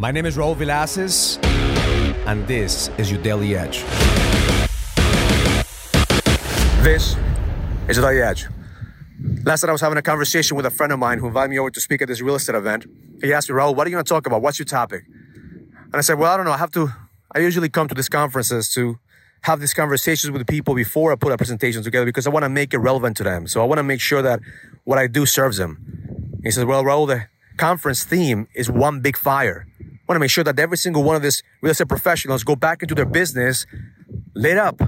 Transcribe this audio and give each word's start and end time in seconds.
My 0.00 0.12
name 0.12 0.26
is 0.26 0.36
Raul 0.36 0.54
Villacis, 0.54 1.44
and 2.24 2.46
this 2.46 2.88
is 2.98 3.10
your 3.10 3.20
Daily 3.20 3.56
Edge. 3.56 3.82
This 6.84 7.16
is 7.88 7.96
your 7.96 8.08
Daily 8.08 8.22
Edge. 8.22 8.46
Last 9.42 9.64
night 9.64 9.70
I 9.70 9.72
was 9.72 9.80
having 9.80 9.98
a 9.98 10.02
conversation 10.02 10.56
with 10.56 10.66
a 10.66 10.70
friend 10.70 10.92
of 10.92 11.00
mine 11.00 11.18
who 11.18 11.26
invited 11.26 11.50
me 11.50 11.58
over 11.58 11.72
to 11.72 11.80
speak 11.80 12.00
at 12.00 12.06
this 12.06 12.20
real 12.20 12.36
estate 12.36 12.54
event. 12.54 12.86
He 13.20 13.32
asked 13.32 13.50
me, 13.50 13.56
Raul, 13.56 13.74
what 13.74 13.88
are 13.88 13.90
you 13.90 13.96
going 13.96 14.04
to 14.04 14.08
talk 14.08 14.28
about? 14.28 14.40
What's 14.40 14.60
your 14.60 14.66
topic? 14.66 15.02
And 15.08 15.96
I 15.96 16.00
said, 16.02 16.16
well, 16.16 16.32
I 16.32 16.36
don't 16.36 16.46
know. 16.46 16.52
I 16.52 16.58
have 16.58 16.70
to, 16.74 16.90
I 17.34 17.40
usually 17.40 17.68
come 17.68 17.88
to 17.88 17.94
these 17.96 18.08
conferences 18.08 18.72
to 18.74 19.00
have 19.40 19.58
these 19.58 19.74
conversations 19.74 20.30
with 20.30 20.46
people 20.46 20.76
before 20.76 21.10
I 21.10 21.16
put 21.16 21.32
a 21.32 21.36
presentation 21.36 21.82
together 21.82 22.06
because 22.06 22.28
I 22.28 22.30
want 22.30 22.44
to 22.44 22.48
make 22.48 22.72
it 22.72 22.78
relevant 22.78 23.16
to 23.16 23.24
them. 23.24 23.48
So 23.48 23.62
I 23.62 23.64
want 23.64 23.80
to 23.80 23.82
make 23.82 24.00
sure 24.00 24.22
that 24.22 24.38
what 24.84 24.96
I 24.96 25.08
do 25.08 25.26
serves 25.26 25.56
them. 25.56 26.38
He 26.44 26.52
says, 26.52 26.64
well, 26.64 26.84
Raul, 26.84 27.08
the 27.08 27.26
conference 27.56 28.04
theme 28.04 28.46
is 28.54 28.70
one 28.70 29.00
big 29.00 29.16
fire. 29.16 29.66
Want 30.08 30.16
to 30.16 30.20
make 30.20 30.30
sure 30.30 30.44
that 30.44 30.58
every 30.58 30.78
single 30.78 31.02
one 31.02 31.16
of 31.16 31.22
these 31.22 31.42
real 31.60 31.70
estate 31.70 31.88
professionals 31.88 32.42
go 32.42 32.56
back 32.56 32.82
into 32.82 32.94
their 32.94 33.04
business 33.04 33.66
lit 34.34 34.56
up 34.56 34.78
so 34.78 34.86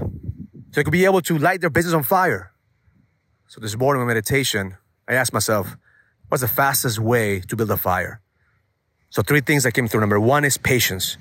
they 0.71 0.83
could 0.83 0.91
be 0.91 1.05
able 1.05 1.21
to 1.21 1.37
light 1.37 1.61
their 1.61 1.69
business 1.69 1.93
on 1.93 2.01
fire. 2.01 2.51
So 3.47 3.61
this 3.61 3.77
morning 3.77 4.01
in 4.01 4.07
meditation, 4.07 4.77
I 5.07 5.13
asked 5.13 5.31
myself, 5.31 5.77
what's 6.29 6.41
the 6.41 6.47
fastest 6.47 6.97
way 6.97 7.41
to 7.41 7.55
build 7.55 7.69
a 7.69 7.77
fire? 7.77 8.21
So 9.09 9.21
three 9.21 9.41
things 9.41 9.63
that 9.63 9.73
came 9.73 9.87
through. 9.87 9.99
Number 9.99 10.19
one 10.19 10.43
is 10.43 10.57
patience. 10.57 11.17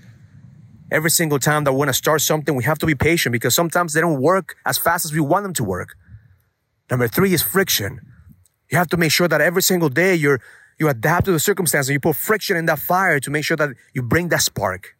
Every 0.90 1.10
single 1.10 1.38
time 1.38 1.64
that 1.64 1.72
we 1.72 1.78
want 1.78 1.90
to 1.90 1.94
start 1.94 2.22
something, 2.22 2.54
we 2.54 2.64
have 2.64 2.78
to 2.78 2.86
be 2.86 2.94
patient 2.94 3.32
because 3.32 3.54
sometimes 3.54 3.92
they 3.92 4.00
don't 4.00 4.22
work 4.22 4.56
as 4.64 4.78
fast 4.78 5.04
as 5.04 5.12
we 5.12 5.20
want 5.20 5.42
them 5.42 5.52
to 5.54 5.64
work. 5.64 5.96
Number 6.90 7.06
three 7.06 7.34
is 7.34 7.42
friction. 7.42 8.00
You 8.70 8.78
have 8.78 8.88
to 8.88 8.96
make 8.96 9.12
sure 9.12 9.28
that 9.28 9.40
every 9.40 9.62
single 9.62 9.88
day 9.88 10.14
you're, 10.14 10.40
you 10.80 10.88
adapt 10.88 11.26
to 11.26 11.32
the 11.32 11.38
circumstance 11.38 11.88
and 11.88 11.92
you 11.92 12.00
put 12.00 12.16
friction 12.16 12.56
in 12.56 12.64
that 12.64 12.78
fire 12.78 13.20
to 13.20 13.30
make 13.30 13.44
sure 13.44 13.56
that 13.56 13.68
you 13.92 14.02
bring 14.02 14.30
that 14.30 14.40
spark. 14.40 14.96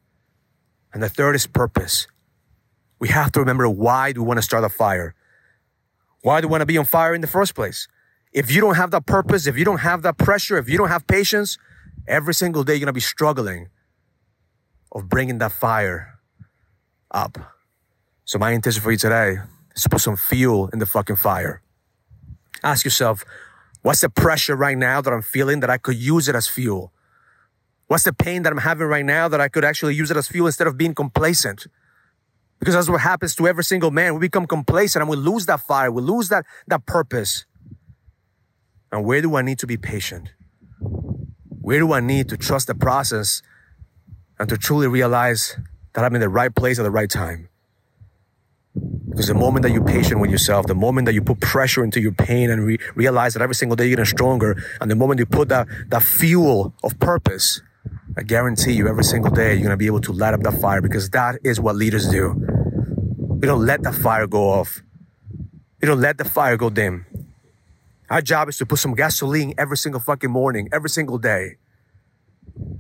And 0.93 1.03
the 1.03 1.09
third 1.09 1.35
is 1.35 1.47
purpose. 1.47 2.07
We 2.99 3.09
have 3.09 3.33
to 3.33 3.41
remember 3.41 3.69
why 3.69 4.13
do 4.13 4.23
we 4.23 4.29
want 4.29 4.39
to 4.39 4.43
start 4.43 4.63
a 4.63 4.69
fire? 4.69 5.15
Why 6.21 6.43
do 6.43 6.49
we 6.49 6.51
want 6.51 6.61
to 6.61 6.67
be 6.67 6.77
on 6.77 6.85
fire 6.85 7.15
in 7.15 7.23
the 7.23 7.27
first 7.27 7.55
place? 7.55 7.89
If 8.31 8.51
you 8.51 8.61
don't 8.61 8.75
have 8.75 8.91
that 8.91 9.07
purpose, 9.07 9.47
if 9.47 9.57
you 9.57 9.65
don't 9.65 9.81
have 9.81 10.03
that 10.03 10.19
pressure, 10.19 10.59
if 10.59 10.69
you 10.69 10.77
don't 10.77 10.91
have 10.91 11.07
patience, 11.07 11.57
every 12.07 12.35
single 12.35 12.63
day 12.63 12.75
you're 12.75 12.81
going 12.81 12.87
to 12.87 12.93
be 12.93 13.01
struggling 13.01 13.69
of 14.93 15.09
bringing 15.09 15.39
that 15.39 15.53
fire 15.53 16.19
up. 17.11 17.39
So 18.27 18.39
my 18.39 18.51
intention 18.51 18.83
for 18.83 18.91
you 18.91 18.99
today 18.99 19.39
is 19.75 19.83
to 19.85 19.89
put 19.89 20.03
some 20.03 20.17
fuel 20.17 20.69
in 20.75 20.79
the 20.79 20.87
fucking 20.87 21.17
fire. 21.17 21.63
Ask 22.63 22.85
yourself, 22.85 23.25
what's 23.83 24.01
the 24.01 24.11
pressure 24.11 24.57
right 24.57 24.77
now 24.77 25.01
that 25.01 25.13
I'm 25.13 25.23
feeling 25.23 25.61
that 25.61 25.71
I 25.71 25.79
could 25.79 25.97
use 25.97 26.29
it 26.29 26.35
as 26.35 26.47
fuel? 26.47 26.93
What's 27.87 28.05
the 28.05 28.13
pain 28.13 28.45
that 28.45 28.53
I'm 28.53 28.59
having 28.59 28.87
right 28.87 29.05
now 29.05 29.29
that 29.29 29.41
I 29.41 29.49
could 29.49 29.65
actually 29.65 29.95
use 29.95 30.11
it 30.11 30.17
as 30.17 30.29
fuel 30.29 30.47
instead 30.47 30.67
of 30.67 30.79
being 30.79 30.95
complacent? 30.95 31.67
Because 32.61 32.75
that's 32.75 32.89
what 32.89 33.01
happens 33.01 33.35
to 33.37 33.49
every 33.49 33.65
single 33.65 33.91
man. 33.91 34.15
We 34.15 34.21
become 34.21 34.47
complacent 34.47 35.03
and 35.03 35.11
we 35.11 35.17
lose 35.17 35.47
that 35.47 35.61
fire. 35.61 35.91
We 35.91 36.03
lose 36.03 36.29
that, 36.29 36.47
that 36.69 36.87
purpose. 36.87 37.47
And 38.93 39.05
where 39.05 39.21
do 39.21 39.35
I 39.35 39.43
need 39.43 39.59
to 39.59 39.67
be 39.67 39.77
patient? 39.77 40.31
Where 40.79 41.79
do 41.79 41.93
I 41.93 42.01
need 42.01 42.29
to 42.31 42.37
trust 42.37 42.69
the 42.69 42.75
process 42.75 43.43
and 44.39 44.49
to 44.49 44.57
truly 44.57 44.87
realize 44.87 45.59
that 45.95 46.05
I'm 46.05 46.15
in 46.15 46.21
the 46.21 46.29
right 46.29 46.55
place 46.55 46.79
at 46.79 46.85
the 46.85 46.91
right 46.91 47.11
time? 47.11 47.50
Because 49.11 49.27
the 49.27 49.35
moment 49.35 49.65
that 49.65 49.73
you're 49.73 49.85
patient 49.85 50.21
with 50.21 50.31
yourself, 50.31 50.67
the 50.67 50.75
moment 50.75 51.07
that 51.07 51.15
you 51.15 51.23
put 51.23 51.41
pressure 51.41 51.85
into 51.85 52.01
your 52.01 52.13
pain 52.13 52.51
and 52.51 52.65
re- 52.65 52.79
realize 52.95 53.35
that 53.35 53.43
every 53.43 53.55
single 53.55 53.77
day 53.77 53.87
you're 53.87 53.97
getting 53.97 54.05
stronger, 54.05 54.63
and 54.81 54.91
the 54.91 54.97
moment 54.97 55.19
you 55.19 55.27
put 55.27 55.49
that, 55.49 55.67
that 55.89 56.03
fuel 56.03 56.73
of 56.83 56.99
purpose, 56.99 57.61
I 58.17 58.23
guarantee 58.23 58.73
you 58.73 58.89
every 58.89 59.05
single 59.05 59.31
day 59.31 59.53
you're 59.55 59.63
going 59.63 59.71
to 59.71 59.77
be 59.77 59.87
able 59.87 60.01
to 60.03 60.13
light 60.13 60.35
up 60.35 60.43
that 60.43 60.61
fire 60.61 60.81
because 60.81 61.11
that 61.11 61.41
is 61.45 61.61
what 61.61 61.77
leaders 61.77 62.09
do. 62.09 62.35
We 63.41 63.47
don't 63.47 63.65
let 63.65 63.83
the 63.83 63.93
fire 63.93 64.27
go 64.27 64.51
off. 64.51 64.83
We 65.81 65.87
don't 65.87 66.01
let 66.01 66.19
the 66.19 66.25
fire 66.25 66.57
go 66.57 66.71
dim. 66.71 67.07
Our 68.11 68.21
job 68.21 68.49
is 68.49 68.59
to 68.59 68.67
put 68.67 68.79
some 68.79 68.95
gasoline 68.95 69.55
every 69.57 69.77
single 69.77 70.01
fucking 70.01 70.31
morning, 70.31 70.69
every 70.73 70.91
single 70.91 71.19
day. 71.19 71.57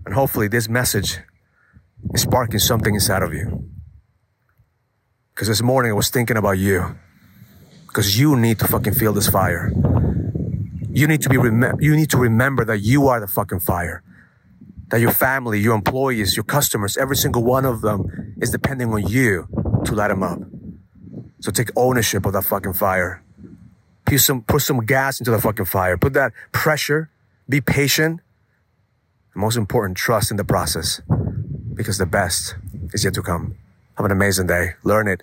And 0.04 0.14
hopefully 0.14 0.48
this 0.48 0.68
message 0.68 1.18
is 2.12 2.22
sparking 2.22 2.58
something 2.58 2.94
inside 2.94 3.22
of 3.22 3.32
you. 3.32 3.59
Because 5.40 5.48
this 5.48 5.62
morning 5.62 5.90
I 5.90 5.94
was 5.94 6.10
thinking 6.10 6.36
about 6.36 6.58
you. 6.58 6.98
Because 7.86 8.20
you 8.20 8.36
need 8.36 8.58
to 8.58 8.68
fucking 8.68 8.92
feel 8.92 9.14
this 9.14 9.26
fire. 9.26 9.72
You 10.90 11.06
need 11.06 11.22
to 11.22 11.30
be 11.30 11.38
rem- 11.38 11.80
you 11.80 11.96
need 11.96 12.10
to 12.10 12.18
remember 12.18 12.62
that 12.66 12.80
you 12.80 13.08
are 13.08 13.20
the 13.20 13.26
fucking 13.26 13.60
fire. 13.60 14.02
That 14.90 15.00
your 15.00 15.12
family, 15.12 15.58
your 15.58 15.74
employees, 15.74 16.36
your 16.36 16.44
customers, 16.44 16.98
every 16.98 17.16
single 17.16 17.42
one 17.42 17.64
of 17.64 17.80
them 17.80 18.34
is 18.36 18.50
depending 18.50 18.92
on 18.92 19.08
you 19.08 19.48
to 19.86 19.94
light 19.94 20.08
them 20.08 20.22
up. 20.22 20.40
So 21.40 21.50
take 21.50 21.70
ownership 21.74 22.26
of 22.26 22.34
that 22.34 22.44
fucking 22.44 22.74
fire. 22.74 23.22
Put 24.04 24.20
some, 24.20 24.42
put 24.42 24.60
some 24.60 24.84
gas 24.84 25.20
into 25.20 25.30
the 25.30 25.40
fucking 25.40 25.64
fire. 25.64 25.96
Put 25.96 26.12
that 26.12 26.34
pressure. 26.52 27.08
Be 27.48 27.62
patient. 27.62 28.20
And 29.32 29.40
most 29.40 29.56
important, 29.56 29.96
trust 29.96 30.30
in 30.30 30.36
the 30.36 30.44
process 30.44 31.00
because 31.72 31.96
the 31.96 32.04
best 32.04 32.56
is 32.92 33.04
yet 33.04 33.14
to 33.14 33.22
come. 33.22 33.56
Have 33.96 34.04
an 34.04 34.12
amazing 34.12 34.46
day. 34.46 34.74
Learn 34.82 35.08
it, 35.08 35.22